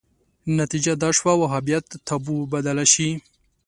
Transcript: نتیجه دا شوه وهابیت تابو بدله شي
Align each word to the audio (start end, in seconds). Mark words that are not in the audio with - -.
نتیجه 0.59 0.93
دا 1.03 1.09
شوه 1.17 1.33
وهابیت 1.41 1.85
تابو 2.07 2.35
بدله 2.53 2.85
شي 2.93 3.07